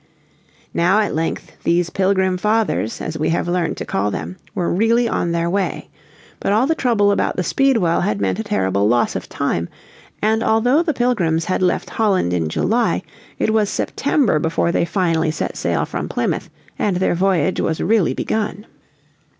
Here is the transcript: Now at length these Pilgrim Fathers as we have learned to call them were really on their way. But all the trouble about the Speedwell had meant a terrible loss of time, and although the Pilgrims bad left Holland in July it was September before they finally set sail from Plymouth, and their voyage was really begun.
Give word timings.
Now 0.73 0.99
at 1.01 1.13
length 1.13 1.57
these 1.63 1.91
Pilgrim 1.91 2.35
Fathers 2.39 3.01
as 3.01 3.19
we 3.19 3.29
have 3.29 3.47
learned 3.47 3.77
to 3.77 3.85
call 3.85 4.09
them 4.09 4.37
were 4.55 4.73
really 4.73 5.07
on 5.07 5.31
their 5.31 5.47
way. 5.47 5.89
But 6.39 6.51
all 6.51 6.65
the 6.65 6.73
trouble 6.73 7.11
about 7.11 7.35
the 7.35 7.43
Speedwell 7.43 8.01
had 8.01 8.19
meant 8.19 8.39
a 8.39 8.43
terrible 8.43 8.87
loss 8.87 9.15
of 9.15 9.29
time, 9.29 9.69
and 10.19 10.41
although 10.43 10.81
the 10.81 10.95
Pilgrims 10.95 11.45
bad 11.45 11.61
left 11.61 11.91
Holland 11.91 12.33
in 12.33 12.49
July 12.49 13.03
it 13.37 13.53
was 13.53 13.69
September 13.69 14.39
before 14.39 14.71
they 14.71 14.85
finally 14.85 15.29
set 15.29 15.55
sail 15.55 15.85
from 15.85 16.09
Plymouth, 16.09 16.49
and 16.79 16.97
their 16.97 17.13
voyage 17.13 17.59
was 17.61 17.79
really 17.79 18.15
begun. 18.15 18.65